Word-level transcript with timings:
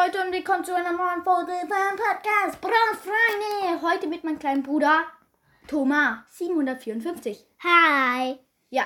willkommen 0.00 0.64
zu 0.64 0.74
einer 0.74 0.92
neuen 0.92 1.22
Folge 1.22 1.52
beim 1.68 1.96
Podcast 1.96 2.58
Braunfreunde. 2.62 3.82
Heute 3.82 4.06
mit 4.06 4.24
meinem 4.24 4.38
kleinen 4.38 4.62
Bruder 4.62 5.02
Thomas 5.68 6.20
754. 6.38 7.44
Hi. 7.62 8.38
Ja, 8.70 8.84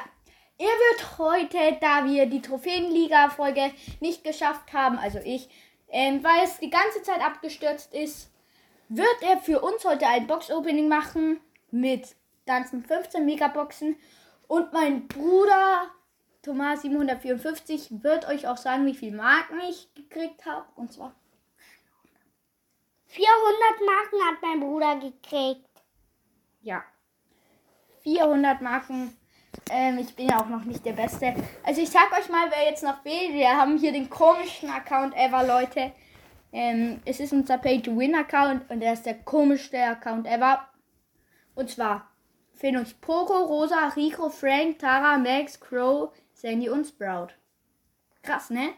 er 0.58 0.66
wird 0.66 1.18
heute, 1.18 1.78
da 1.80 2.04
wir 2.04 2.26
die 2.26 2.42
Trophäenliga-Folge 2.42 3.70
nicht 4.00 4.24
geschafft 4.24 4.72
haben, 4.72 4.98
also 4.98 5.20
ich, 5.24 5.48
ähm, 5.88 6.24
weil 6.24 6.42
es 6.42 6.58
die 6.58 6.70
ganze 6.70 7.02
Zeit 7.02 7.24
abgestürzt 7.24 7.94
ist, 7.94 8.32
wird 8.88 9.22
er 9.22 9.38
für 9.38 9.60
uns 9.60 9.84
heute 9.84 10.08
ein 10.08 10.26
Box-Opening 10.26 10.88
machen 10.88 11.40
mit 11.70 12.16
ganzen 12.44 12.84
15 12.84 13.24
Megaboxen. 13.24 13.96
Und 14.48 14.72
mein 14.72 15.06
Bruder 15.06 15.86
Thomas 16.44 16.82
754 16.82 18.02
wird 18.02 18.28
euch 18.28 18.46
auch 18.46 18.58
sagen, 18.58 18.84
wie 18.84 18.94
viel 18.94 19.16
Marken 19.16 19.58
ich 19.68 19.88
gekriegt 19.94 20.44
habe. 20.44 20.66
Und 20.76 20.92
zwar 20.92 21.14
400 23.06 23.30
Marken 23.86 24.28
hat 24.28 24.42
mein 24.42 24.60
Bruder 24.60 24.96
gekriegt. 24.96 25.66
ja, 26.60 26.84
400 28.02 28.60
Marken. 28.60 29.16
Ähm, 29.70 29.98
ich 29.98 30.14
bin 30.14 30.28
ja 30.28 30.40
auch 30.40 30.48
noch 30.48 30.64
nicht 30.64 30.84
der 30.84 30.92
Beste. 30.92 31.34
Also 31.62 31.80
ich 31.80 31.88
sag 31.88 32.12
euch 32.12 32.28
mal, 32.28 32.50
wer 32.50 32.68
jetzt 32.68 32.82
noch 32.82 33.02
wählt. 33.04 33.32
Wir 33.32 33.56
haben 33.56 33.78
hier 33.78 33.92
den 33.92 34.10
komischsten 34.10 34.68
Account 34.68 35.14
ever, 35.16 35.46
Leute. 35.46 35.92
Ähm, 36.52 37.00
es 37.06 37.20
ist 37.20 37.32
unser 37.32 37.56
Pay-to-Win-Account 37.56 38.70
und 38.70 38.82
er 38.82 38.92
ist 38.92 39.06
der 39.06 39.14
komischste 39.14 39.82
Account 39.82 40.26
ever. 40.26 40.68
Und 41.54 41.70
zwar 41.70 42.10
fehlen 42.52 42.78
uns 42.78 42.92
Poco, 42.94 43.44
Rosa, 43.44 43.88
Rico, 43.96 44.28
Frank, 44.28 44.80
Tara, 44.80 45.16
Max, 45.16 45.58
Crow, 45.58 46.12
Sandy 46.44 46.68
und 46.68 46.86
Sprout. 46.86 47.28
Krass, 48.22 48.50
ne? 48.50 48.74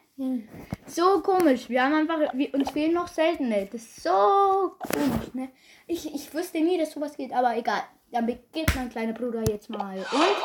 So 0.86 1.20
komisch. 1.20 1.68
Wir 1.68 1.82
haben 1.82 1.94
einfach, 1.94 2.32
wir, 2.32 2.54
uns 2.54 2.70
fehlen 2.70 2.94
noch 2.94 3.08
seltene. 3.08 3.66
Das 3.66 3.82
ist 3.82 4.04
so 4.04 4.76
komisch, 4.78 5.34
ne? 5.34 5.50
Ich, 5.88 6.14
ich 6.14 6.32
wusste 6.32 6.60
nie, 6.60 6.78
dass 6.78 6.92
sowas 6.92 7.16
geht, 7.16 7.32
aber 7.32 7.56
egal. 7.56 7.82
Dann 8.12 8.24
beginnt 8.24 8.72
mein 8.76 8.88
kleiner 8.88 9.14
Bruder 9.14 9.42
jetzt 9.50 9.68
mal. 9.68 9.98
Und 9.98 10.36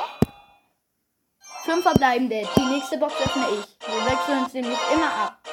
fünf 1.64 1.84
verbleibende. 1.84 2.42
Die 2.58 2.66
nächste 2.74 2.98
Box 2.98 3.14
öffne 3.24 3.46
ich. 3.52 3.88
Wir 3.88 4.06
wechseln 4.12 4.44
uns 4.44 4.54
nämlich 4.54 4.80
immer 4.92 5.14
ab. 5.14 5.44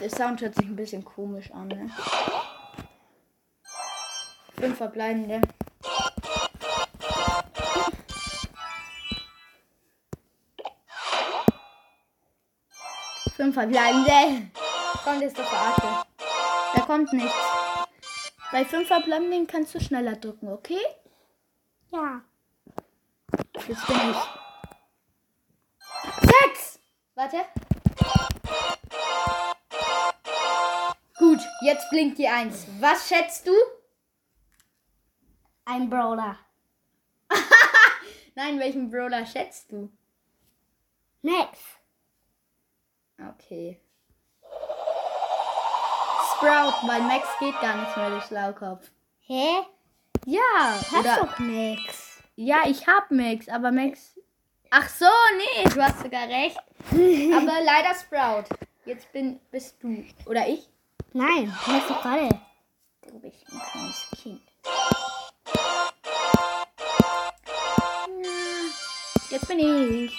Der 0.00 0.08
Sound 0.08 0.40
hört 0.40 0.54
sich 0.54 0.64
ein 0.64 0.76
bisschen 0.76 1.04
komisch 1.04 1.52
an, 1.52 1.68
ne? 1.68 1.90
Fünf 4.58 4.78
verbleibende. 4.78 5.42
Fünf 13.52 13.70
verbleibende. 13.70 14.50
Kommt 15.04 15.20
jetzt 15.20 15.38
doch 15.38 15.44
verarsche. 15.44 16.06
Da 16.74 16.80
kommt 16.86 17.12
nichts. 17.12 17.36
Bei 18.50 18.64
fünf 18.64 18.88
verbleibenden 18.88 19.46
kannst 19.46 19.74
du 19.74 19.80
schneller 19.80 20.16
drücken, 20.16 20.48
okay? 20.48 20.80
Ja. 21.90 22.22
Jetzt 23.68 23.86
bin 23.86 23.96
ich. 24.10 24.16
Sechs! 26.22 26.80
Warte. 27.14 27.44
Gut, 31.18 31.40
jetzt 31.60 31.90
blinkt 31.90 32.16
die 32.18 32.28
Eins. 32.28 32.66
Was 32.80 33.06
schätzt 33.08 33.46
du? 33.46 33.52
Ein 35.66 35.90
Brawler. 35.90 36.38
Nein, 38.34 38.58
welchen 38.58 38.90
Brawler 38.90 39.26
schätzt 39.26 39.70
du? 39.72 39.92
Max. 41.20 41.81
Okay. 43.30 43.80
Sprout, 46.36 46.86
weil 46.88 47.02
Max 47.02 47.28
geht 47.38 47.58
gar 47.60 47.76
nicht 47.76 47.96
mehr 47.96 48.10
durch 48.10 48.24
Schlaukopf. 48.24 48.90
Hä? 49.20 49.58
Ja, 50.26 50.40
Hast 50.56 50.94
oder, 50.94 51.16
doch 51.16 51.38
Max. 51.38 52.22
ja, 52.36 52.58
ich 52.66 52.86
hab 52.86 53.10
Max, 53.10 53.48
aber 53.48 53.70
Max. 53.72 54.18
Ach 54.70 54.88
so, 54.88 55.06
nee, 55.36 55.64
du 55.68 55.82
hast 55.82 56.00
sogar 56.00 56.26
recht. 56.28 56.56
Aber 56.90 57.60
leider 57.62 57.94
Sprout. 57.94 58.44
Jetzt 58.86 59.12
bin 59.12 59.38
bist 59.50 59.76
du 59.82 60.02
oder 60.24 60.48
ich? 60.48 60.66
Nein, 61.12 61.54
du 61.66 61.72
hast 61.72 61.90
doch 61.90 62.00
gerade. 62.00 62.28
Du 63.06 63.18
bist 63.20 63.44
ein 63.52 63.60
kleines 63.70 64.10
Kind. 64.22 64.40
Jetzt 69.30 69.48
bin 69.48 69.58
ich. 69.58 70.18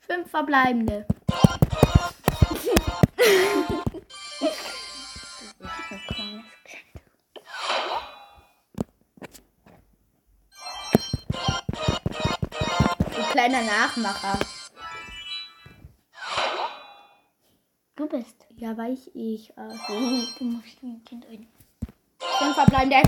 Fünf 0.00 0.23
verbleibende. 0.34 1.06
Ein 13.16 13.30
kleiner 13.30 13.62
Nachmacher. 13.62 14.38
Du 17.96 18.08
bist. 18.08 18.46
Ja, 18.56 18.76
weiß 18.76 19.10
ich. 19.14 19.50
äh, 19.50 19.68
Du 20.38 20.44
musst 20.44 20.82
ein 20.82 21.02
Kind 21.04 21.26
ein. 21.26 21.46
Fünf 22.18 22.54
verbleibende. 22.54 23.02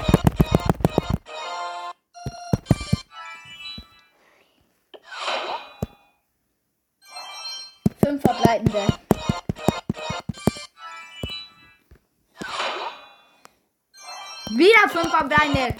Wieder 14.56 14.88
fünf 14.88 15.10
verbleibende. 15.10 15.74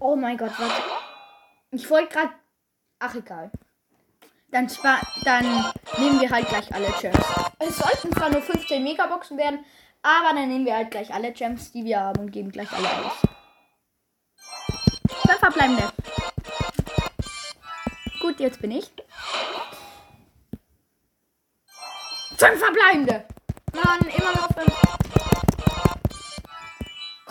Oh 0.00 0.16
mein 0.16 0.38
Gott, 0.38 0.52
was? 0.58 0.72
Ich 1.70 1.88
wollte 1.90 2.14
gerade. 2.14 2.32
Ach, 2.98 3.14
egal. 3.14 3.50
Dann, 4.50 4.70
dann 5.24 5.72
nehmen 5.98 6.20
wir 6.20 6.30
halt 6.30 6.48
gleich 6.48 6.74
alle 6.74 6.90
Gems. 7.00 7.18
Es 7.58 7.76
sollten 7.76 8.12
zwar 8.12 8.30
nur 8.30 8.40
15 8.40 8.82
Megaboxen 8.82 9.36
werden, 9.36 9.64
aber 10.02 10.34
dann 10.34 10.48
nehmen 10.48 10.64
wir 10.64 10.76
halt 10.76 10.90
gleich 10.90 11.12
alle 11.12 11.32
Gems, 11.32 11.72
die 11.72 11.84
wir 11.84 12.00
haben 12.00 12.20
und 12.20 12.30
geben 12.30 12.50
gleich 12.50 12.72
alle 12.72 12.88
aus. 12.88 13.12
Fünf 15.26 15.38
verbleibende. 15.38 15.92
Gut, 18.20 18.40
jetzt 18.40 18.60
bin 18.62 18.70
ich. 18.70 18.90
Fünf 22.38 22.58
verbleibende. 22.58 23.26
Mann, 23.74 24.00
immer 24.08 24.32
noch 24.32 24.48
fünf. 24.54 25.01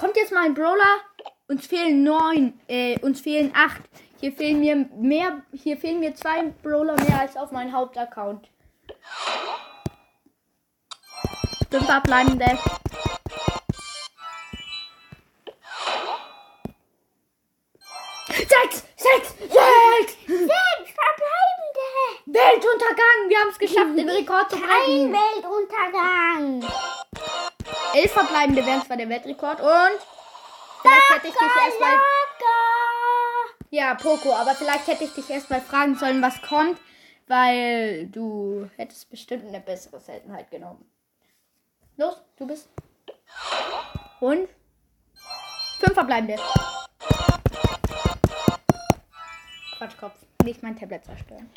Kommt 0.01 0.17
jetzt 0.17 0.31
mal 0.31 0.45
ein 0.45 0.55
Brawler. 0.55 0.99
Uns 1.47 1.67
fehlen 1.67 2.03
neun. 2.03 2.59
Äh, 2.67 2.99
uns 3.01 3.21
fehlen 3.21 3.53
acht. 3.55 3.83
Hier 4.19 4.31
fehlen 4.31 4.59
mir 4.59 4.75
mehr. 4.97 5.43
Hier 5.53 5.77
fehlen 5.77 5.99
mir 5.99 6.15
zwei 6.15 6.41
Brawler 6.63 6.95
mehr 6.95 7.19
als 7.19 7.37
auf 7.37 7.51
meinem 7.51 7.71
Hauptaccount. 7.71 8.49
Fünf 11.69 11.85
verbleibende. 11.85 12.45
Sechs! 18.27 18.83
Sechs! 18.95 19.35
Sechs! 19.37 20.17
Sechs 20.25 20.91
verbleibende. 20.97 21.87
Weltuntergang! 22.25 23.29
Wir 23.29 23.37
haben 23.37 23.49
es 23.51 23.59
geschafft, 23.59 23.95
den 23.95 24.09
Rekord 24.17 24.49
zu 24.49 24.57
Kein 24.57 24.67
brechen. 24.67 25.13
Weltuntergang. 25.13 26.90
Elf 27.93 28.11
verbleibende 28.11 28.65
wären 28.65 28.81
zwar 28.83 28.97
der 28.97 29.09
Weltrekord 29.09 29.59
und 29.59 29.99
vielleicht 30.81 31.09
hätte 31.09 31.27
ich 31.27 31.33
dich 31.33 31.63
erstmal. 31.65 31.99
Ja, 33.69 33.95
Poco, 33.95 34.33
aber 34.33 34.53
vielleicht 34.53 34.87
hätte 34.87 35.03
ich 35.03 35.13
dich 35.13 35.29
erstmal 35.29 35.61
fragen 35.61 35.95
sollen, 35.95 36.21
was 36.21 36.41
kommt, 36.41 36.77
weil 37.27 38.07
du 38.07 38.69
hättest 38.75 39.09
bestimmt 39.09 39.47
eine 39.47 39.61
bessere 39.61 39.99
Seltenheit 39.99 40.51
genommen. 40.51 40.89
Los, 41.97 42.21
du 42.37 42.47
bist. 42.47 42.69
Und? 44.19 44.49
Fünf 45.79 45.93
verbleibende. 45.93 46.37
Quatschkopf. 49.77 50.15
Nicht 50.43 50.63
mein 50.63 50.77
Tablet 50.77 51.05
zerstören. 51.05 51.49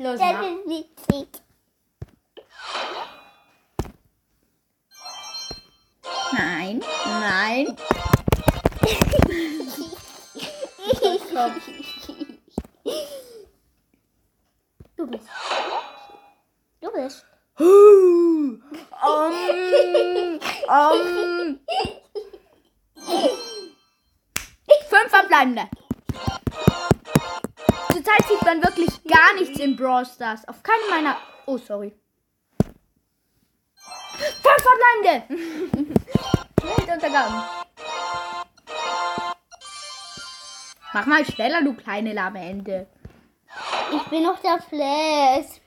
Los, 0.00 0.18
Das 0.18 0.32
mach. 0.32 0.42
ist 0.42 0.66
witzig. 0.66 1.28
Nein, 6.32 6.82
nein. 7.04 7.76
Du 14.96 15.06
bist. 15.06 15.28
Du 16.80 16.90
bist. 16.92 17.26
Huh. 17.58 18.58
Um. 19.02 19.32
Fünf 24.88 25.10
verbleibende. 25.10 25.68
Zurzeit 28.10 28.28
sieht 28.28 28.44
man 28.44 28.62
wirklich 28.62 29.04
gar 29.04 29.34
nichts 29.34 29.58
in 29.58 29.76
Brawl 29.76 30.04
Stars. 30.06 30.46
Auf 30.48 30.62
keinem 30.62 30.90
meiner. 30.90 31.16
Oh, 31.46 31.58
sorry. 31.58 31.94
Fünf 34.18 34.62
verbleibende. 34.62 35.24
Weltuntergang. 36.62 37.42
Mach 40.92 41.06
mal 41.06 41.24
schneller, 41.24 41.62
du 41.62 41.74
kleine 41.74 42.12
lahme 42.12 42.40
Ente. 42.40 42.88
Ich 43.92 44.02
bin 44.04 44.24
noch 44.24 44.40
der 44.40 44.60
Flash. 44.60 45.60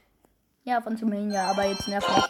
Ja, 0.64 0.82
von 0.82 0.98
zum 0.98 1.12
Hin, 1.14 1.32
ja, 1.32 1.50
aber 1.50 1.66
jetzt 1.66 1.88
nervt 1.88 2.10
nicht. 2.10 2.30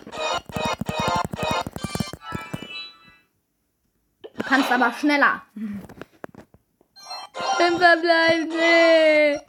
Du 4.36 4.44
kannst 4.44 4.71
aber 4.71 4.94
schneller. 4.94 5.42
Fünf 7.57 7.80
verbleibende. 7.80 9.42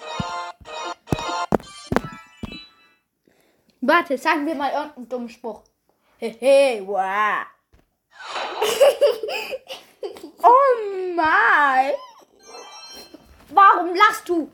Warte, 3.86 4.16
sagen 4.16 4.46
wir 4.46 4.54
mal 4.54 4.72
irgendeinen 4.72 5.08
dummen 5.10 5.28
Spruch. 5.28 5.62
Hehe, 6.16 6.86
wow. 6.86 7.44
oh 10.42 11.14
mein. 11.14 11.92
Warum 13.50 13.94
lachst 13.94 14.26
du? 14.26 14.50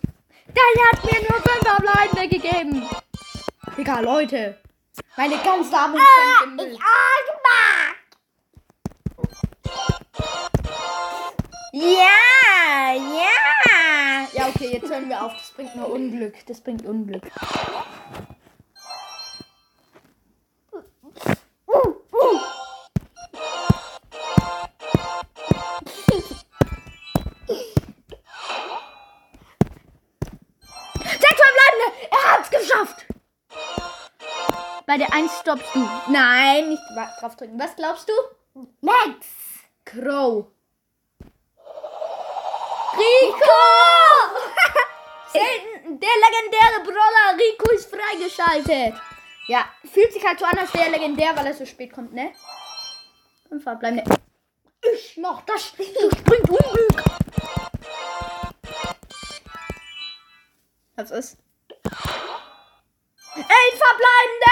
Deine 0.49 0.91
hat 0.91 1.05
mir 1.05 1.21
nur 1.21 1.41
fünf 1.41 1.63
verbleibende 1.63 2.29
gegeben. 2.29 2.89
Digga, 3.77 4.01
Leute. 4.01 4.61
Meine 5.17 5.39
ganze 5.39 5.77
Arme 5.77 6.01
Ah, 6.01 6.45
im 6.45 6.57
Müll. 6.57 6.73
ich 6.73 6.81
Ja, 11.73 12.93
ja. 12.95 14.27
Ja, 14.33 14.49
okay, 14.49 14.73
jetzt 14.73 14.91
hören 14.91 15.09
wir 15.09 15.23
auf. 15.23 15.35
Das 15.35 15.53
bringt 15.53 15.77
nur 15.77 15.89
Unglück. 15.89 16.35
Das 16.47 16.61
bringt 16.61 16.85
Unglück. 16.85 17.23
Bei 35.11 35.17
der 35.17 35.25
1 35.25 35.41
stoppst 35.41 35.75
du. 35.75 35.89
Nein, 36.09 36.69
nicht 36.71 36.83
drauf 37.21 37.37
drücken. 37.37 37.59
Was 37.59 37.75
glaubst 37.77 38.09
du? 38.09 38.13
Max. 38.81 39.27
Crow. 39.85 40.47
Rico! 42.93 43.61
Selten- 45.33 46.01
der 46.01 46.09
legendäre 46.09 46.83
Brawler 46.85 47.39
Rico 47.39 47.71
ist 47.73 47.91
freigeschaltet. 47.95 49.01
Ja, 49.49 49.65
fühlt 49.93 50.13
sich 50.13 50.25
halt 50.25 50.39
so 50.39 50.45
an, 50.45 50.59
als 50.59 50.73
wäre 50.75 50.85
er 50.87 50.91
legendär, 50.91 51.37
weil 51.37 51.47
er 51.47 51.55
so 51.55 51.67
spät 51.67 51.93
kommt, 51.93 52.13
ne? 52.13 52.33
Und 53.51 53.63
verbleibende. 53.63 54.05
Ich 54.95 55.17
noch, 55.17 55.43
das, 55.43 55.73
das 55.77 56.23
bringt 56.23 56.49
Unglück. 56.51 57.03
Was 60.97 61.11
ist? 61.11 61.39
Elf 63.35 63.79
verbleibende! 63.79 64.51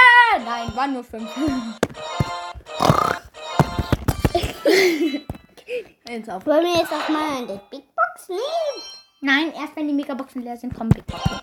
Waren 0.89 0.95
nur 0.95 1.05
fünf. 1.05 1.31
Jetzt 6.09 6.31
auf. 6.31 6.47
Wollen 6.47 6.65
wir 6.65 6.79
jetzt 6.79 6.93
auch 6.93 7.09
mal 7.11 7.47
die 7.47 7.61
Big 7.71 7.85
Box 7.95 8.29
nehmen? 8.29 8.41
Nein, 9.21 9.53
erst 9.53 9.77
wenn 9.77 9.87
die 9.87 9.93
Megaboxen 9.93 10.43
leer 10.43 10.57
sind, 10.57 10.75
kommen 10.75 10.89
Big 10.89 11.05
Boxen. 11.07 11.41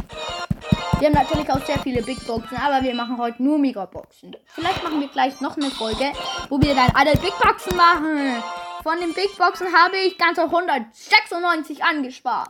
Wir 0.98 1.10
haben 1.10 1.14
natürlich 1.14 1.52
auch 1.52 1.64
sehr 1.64 1.78
viele 1.80 2.02
Big 2.02 2.26
Boxen, 2.26 2.58
aber 2.58 2.84
wir 2.84 2.96
machen 2.96 3.20
heute 3.20 3.44
nur 3.44 3.60
Megaboxen. 3.60 4.36
Vielleicht 4.46 4.84
machen 4.84 5.00
wir 5.00 5.10
gleich 5.10 5.40
noch 5.42 5.58
eine 5.58 5.70
Folge, 5.70 6.12
wo 6.50 6.60
wir 6.60 6.74
dann 6.74 6.90
alle 6.96 7.12
Big 7.12 7.38
Boxen 7.38 7.76
machen. 7.76 8.42
Von 8.82 9.00
den 9.00 9.14
Big 9.14 9.38
Boxen 9.38 9.68
habe 9.68 9.98
ich 9.98 10.18
ganze 10.18 10.42
196 10.44 11.84
angespart. 11.84 12.50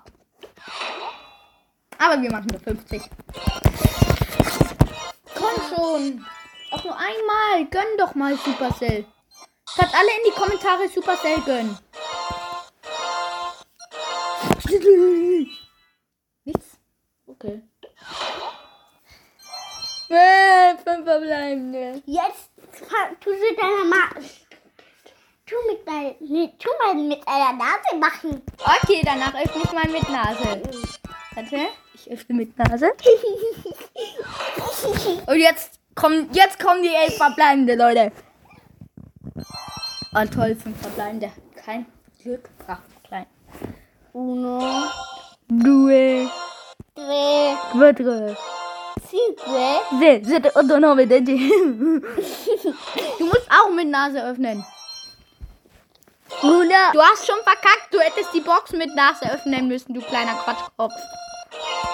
Aber 1.97 2.21
wir 2.21 2.31
machen 2.31 2.47
nur 2.51 2.61
50. 2.61 3.01
Komm 5.35 5.75
schon. 5.75 6.25
Auch 6.75 6.83
nur 6.83 6.97
einmal. 6.97 7.65
Gönn 7.71 7.97
doch 7.97 8.13
mal 8.15 8.35
Supercell. 8.35 9.05
Schreibt 9.69 9.95
alle 9.95 10.09
in 10.09 10.23
die 10.27 10.31
Kommentare 10.31 10.89
Supercell 10.89 11.39
gönnen. 11.45 11.79
Nichts? 16.43 16.77
Okay. 17.27 17.61
Äh, 20.09 20.75
fünf 20.83 21.05
verbleibende. 21.05 22.03
Jetzt 22.05 22.51
tu 23.21 23.31
sie 23.31 23.55
deine 23.55 23.85
Ma 23.85 24.09
Tu 25.45 25.55
mit 25.67 25.87
deiner, 25.87 26.15
nee, 26.19 26.51
tu 26.59 26.69
mal 26.79 26.95
mit 26.95 27.25
deiner 27.25 27.53
Nase 27.53 27.95
machen. 27.97 28.41
Okay, 28.59 29.01
danach 29.05 29.33
öffne 29.33 29.61
ich 29.63 29.71
mal 29.71 29.87
mit 29.87 30.09
Nase. 30.09 30.61
Warte, 31.35 31.69
ich 31.93 32.11
öffne 32.11 32.35
mit 32.35 32.57
Nase. 32.57 32.91
Und 35.27 35.39
jetzt 35.39 35.74
kommen, 35.95 36.29
jetzt 36.33 36.59
kommen 36.59 36.83
die 36.83 36.93
elf 36.93 37.15
verbleibende, 37.17 37.75
Leute. 37.75 38.11
Ah, 40.13 40.25
toll, 40.25 40.55
fünf 40.55 40.79
verbleibende. 40.81 41.31
Kein 41.63 41.85
Glück. 42.21 42.49
Ach, 42.67 42.79
klein. 43.07 43.25
Uno, 44.13 44.61
Due, 45.47 46.29
tre, 46.95 47.55
quattro, 47.71 48.35
cinque. 49.07 49.79
sei, 49.99 50.21
siete, 50.23 50.51
otto, 50.55 50.79
nove, 50.79 51.05
dieci. 51.05 51.51
Du 53.19 53.25
musst 53.25 53.49
auch 53.51 53.69
mit 53.71 53.87
Nase 53.89 54.23
öffnen. 54.23 54.63
Uno. 56.41 56.91
Du 56.93 57.01
hast 57.01 57.25
schon 57.25 57.41
verkackt. 57.43 57.87
Du 57.91 57.99
hättest 57.99 58.33
die 58.33 58.41
Box 58.41 58.71
mit 58.71 58.93
Nase 58.95 59.31
öffnen 59.31 59.67
müssen, 59.67 59.93
du 59.93 60.01
kleiner 60.01 60.33
Quatschkopf. 60.33 60.93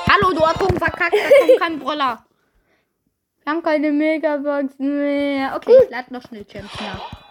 Hallo, 0.09 0.31
du 0.31 0.45
hast 0.45 0.59
schon 0.59 0.77
verkackt. 0.77 1.13
Da 1.13 1.45
kommt 1.47 1.59
kein 1.59 1.79
Broller. 1.79 2.23
Wir 3.43 3.53
haben 3.53 3.63
keine 3.63 3.91
Megaboxen 3.91 4.97
mehr. 4.99 5.55
Okay, 5.55 5.73
ich 5.83 5.89
lade 5.89 6.13
noch 6.13 6.21
schnell 6.21 6.45
Champs 6.45 6.79
nach. 6.79 7.21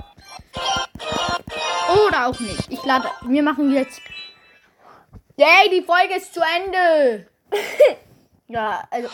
Oder 2.06 2.26
auch 2.26 2.40
nicht. 2.40 2.68
Ich 2.68 2.84
lade. 2.84 3.08
Wir 3.26 3.42
machen 3.42 3.72
jetzt. 3.72 4.00
Yay, 5.36 5.70
die 5.70 5.82
Folge 5.82 6.16
ist 6.16 6.34
zu 6.34 6.40
Ende. 6.40 7.28
ja, 8.48 8.82
also. 8.90 9.08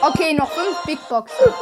Okay, 0.00 0.34
noch 0.34 0.50
fünf 0.50 0.84
Big 0.84 0.98
Boxen. 1.08 1.54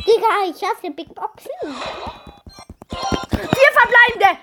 Digga, 0.00 0.50
ich 0.50 0.62
hasse 0.62 0.90
Big 0.90 1.14
Boxen. 1.14 1.50
Vier 2.90 3.72
verbleibende. 3.72 4.38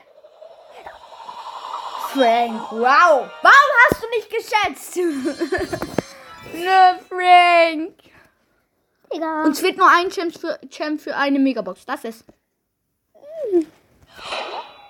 Frank, 2.14 2.72
wow. 2.72 3.28
Warum 3.42 3.72
hast 3.90 4.04
du 4.04 4.08
nicht 4.10 4.30
geschätzt? 4.30 4.96
ne, 6.54 7.00
Frank. 7.10 7.96
Digga. 9.12 9.44
Uns 9.44 9.60
fehlt 9.60 9.78
nur 9.78 9.90
ein 9.90 10.12
Champ 10.12 10.38
für, 10.38 10.60
Champ 10.70 11.02
für 11.02 11.16
eine 11.16 11.40
Megabox. 11.40 11.86
Das 11.86 12.04
ist. 12.04 12.26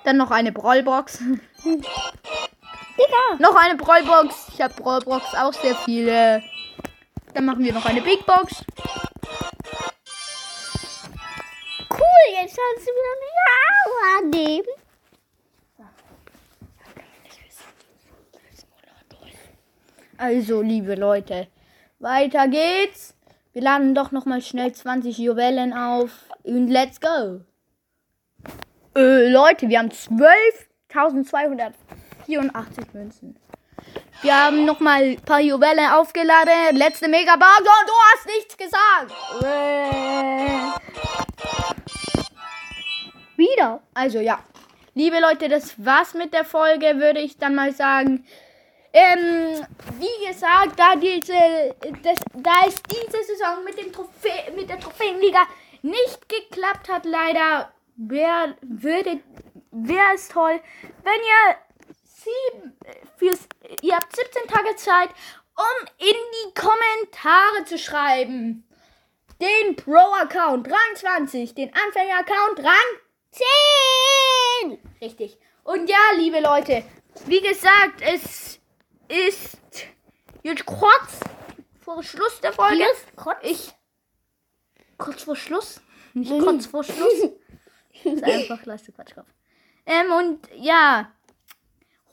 Dann 0.03 0.17
noch 0.17 0.31
eine 0.31 0.51
Brawlbox. 0.51 1.19
Digga. 1.63 1.85
noch 3.39 3.55
eine 3.55 3.75
Brawlbox. 3.75 4.49
Ich 4.53 4.61
habe 4.61 4.73
Brawlbox 4.73 5.33
auch 5.35 5.53
sehr 5.53 5.75
viele. 5.75 6.43
Dann 7.33 7.45
machen 7.45 7.63
wir 7.63 7.71
noch 7.73 7.85
eine 7.85 8.01
Big 8.01 8.25
Box. 8.25 8.65
Cool, 11.89 12.33
jetzt 12.41 12.57
kannst 12.57 12.85
du 12.85 12.91
wieder 12.91 13.13
eine 13.15 13.29
Java 13.39 14.37
nehmen. 14.37 14.67
Also, 20.23 20.61
liebe 20.61 20.95
Leute, 20.95 21.47
weiter 21.99 22.47
geht's. 22.47 23.13
Wir 23.51 23.61
laden 23.61 23.93
doch 23.93 24.13
noch 24.13 24.25
mal 24.25 24.41
schnell 24.41 24.71
20 24.71 25.17
Juwelen 25.17 25.73
auf 25.73 26.11
und 26.43 26.69
let's 26.69 27.01
go. 27.01 27.41
Äh, 28.95 29.27
Leute, 29.27 29.67
wir 29.67 29.79
haben 29.79 29.89
12.284 29.89 31.73
Münzen. 32.93 33.35
Wir 34.21 34.45
haben 34.45 34.63
noch 34.63 34.79
mal 34.79 35.03
ein 35.03 35.19
paar 35.19 35.41
Juwelen 35.41 35.91
aufgeladen. 35.91 36.77
Letzte 36.77 37.09
Megabox 37.09 37.59
und 37.59 37.89
du 37.89 37.93
hast 38.13 38.25
nichts 38.27 38.55
gesagt. 38.55 39.11
Äh. 39.43 39.89
Wieder. 43.35 43.81
Also 43.93 44.21
ja. 44.21 44.39
Liebe 44.93 45.19
Leute, 45.19 45.49
das 45.49 45.83
war's 45.83 46.13
mit 46.13 46.33
der 46.33 46.45
Folge, 46.45 47.01
würde 47.01 47.19
ich 47.19 47.37
dann 47.37 47.55
mal 47.55 47.73
sagen. 47.73 48.23
Ähm, 48.95 49.65
wie 49.97 50.27
gesagt, 50.27 50.77
da 50.77 50.95
diese, 50.95 51.75
das, 52.03 52.19
da 52.33 52.61
es 52.67 52.79
diese 52.83 53.23
Saison 53.23 53.63
mit 53.63 53.75
dem 53.77 53.91
Trophä 53.91 54.51
mit 54.55 54.69
der 54.69 54.79
Trophäenliga 54.79 55.47
nicht 55.81 56.29
geklappt 56.29 56.89
hat, 56.89 57.03
leider, 57.05 57.73
wäre 57.95 58.55
würde, 58.61 59.19
wäre 59.71 60.13
es 60.13 60.27
toll, 60.27 60.61
wenn 61.03 61.13
ihr 61.13 61.55
sieben, 62.03 62.77
fürs, 63.17 63.47
ihr 63.81 63.95
habt 63.95 64.15
17 64.15 64.47
Tage 64.47 64.75
Zeit, 64.75 65.09
um 65.55 65.87
in 65.97 66.15
die 66.15 66.53
Kommentare 66.53 67.65
zu 67.65 67.79
schreiben. 67.79 68.67
Den 69.41 69.75
Pro-Account 69.75 70.67
Rang 70.69 70.95
20, 70.95 71.55
den 71.55 71.71
Anfänger-Account 71.73 72.59
Rang 72.59 73.01
10. 74.69 74.77
Richtig. 75.01 75.37
Und 75.63 75.89
ja, 75.89 75.97
liebe 76.15 76.39
Leute, 76.39 76.83
wie 77.25 77.41
gesagt, 77.41 78.01
es 78.01 78.42
ist 79.07 79.57
jetzt 80.43 80.65
kurz 80.65 81.19
vor 81.79 82.03
Schluss 82.03 82.39
der 82.41 82.53
Folge. 82.53 82.85
Ich 83.41 83.73
kurz 84.97 85.23
vor 85.23 85.35
Schluss, 85.35 85.81
nicht 86.13 86.31
kurz 86.31 86.65
vor 86.65 86.83
Schluss. 86.83 87.29
ist 88.03 88.23
einfach 88.23 88.65
leiste 88.65 88.91
Quatschkopf. 88.91 89.27
Ähm 89.85 90.11
und 90.11 90.47
ja, 90.55 91.11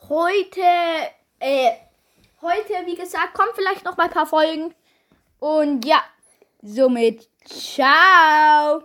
heute 0.09 0.61
äh 1.39 1.73
heute 2.43 2.73
wie 2.87 2.97
gesagt 2.97 3.35
kommen 3.35 3.51
vielleicht 3.55 3.85
noch 3.85 3.97
mal 3.97 4.05
ein 4.05 4.11
paar 4.11 4.27
Folgen 4.27 4.75
und 5.39 5.85
ja, 5.85 6.03
somit 6.63 7.29
ciao. 7.45 8.83